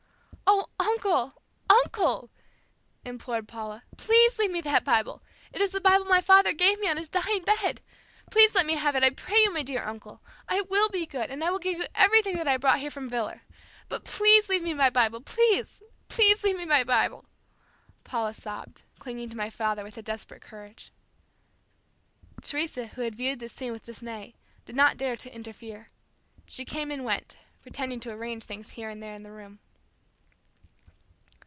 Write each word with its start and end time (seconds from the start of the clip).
"Oh, 0.53 0.93
uncle, 0.93 1.41
uncle!" 1.69 2.29
implored 3.05 3.47
Paula, 3.47 3.83
"please 3.97 4.37
leave 4.37 4.51
me 4.51 4.61
that 4.61 4.83
Bible! 4.83 5.23
It 5.53 5.61
is 5.61 5.71
the 5.71 5.81
Bible 5.81 6.05
my 6.05 6.21
father 6.21 6.51
gave 6.53 6.79
me 6.79 6.87
on 6.87 6.97
his 6.97 7.09
dying 7.09 7.43
bed! 7.43 7.81
Please 8.29 8.53
let 8.53 8.65
me 8.67 8.75
have 8.75 8.95
it, 8.95 9.03
I 9.03 9.09
pray 9.11 9.37
you, 9.41 9.53
my 9.53 9.63
dear 9.63 9.81
uncle! 9.83 10.21
I 10.49 10.61
will 10.61 10.89
be 10.89 11.05
good, 11.07 11.31
and 11.31 11.43
I 11.43 11.49
will 11.49 11.59
give 11.59 11.77
you 11.79 11.85
everything 11.95 12.35
that 12.37 12.47
I 12.47 12.57
brought 12.57 12.79
here 12.79 12.91
from 12.91 13.09
Villar. 13.09 13.43
But 13.89 14.19
leave 14.21 14.47
me 14.61 14.73
my 14.75 14.89
Bible, 14.89 15.21
please! 15.21 15.81
please! 16.09 16.43
Leave 16.43 16.57
me 16.57 16.65
my 16.65 16.83
Bible!" 16.83 17.25
Paula 18.03 18.33
sobbed, 18.33 18.83
clinging 18.99 19.29
to 19.29 19.37
my 19.37 19.49
father 19.49 19.83
with 19.83 19.97
a 19.97 20.03
desperate 20.03 20.41
courage. 20.41 20.91
Teresa, 22.43 22.87
who 22.87 23.01
had 23.01 23.15
viewed 23.15 23.39
this 23.39 23.53
scene 23.53 23.71
with 23.71 23.85
dismay, 23.85 24.35
did 24.65 24.75
not 24.75 24.97
dare 24.97 25.15
to 25.17 25.33
interfere. 25.33 25.89
She 26.45 26.65
came 26.65 26.91
and 26.91 27.03
went, 27.05 27.37
pretending 27.61 27.99
to 28.01 28.11
arrange 28.11 28.43
things 28.43 28.71
here 28.71 28.89
and 28.89 29.01
there 29.01 29.15
in 29.15 29.23
the 29.23 29.31
room. 29.31 29.59